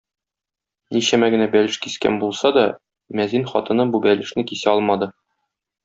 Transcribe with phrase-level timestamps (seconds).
[0.97, 2.65] Ничәмә генә бәлеш кискән булса да,
[3.21, 5.13] мәзин хатыны бу бәлешне кисә алмады.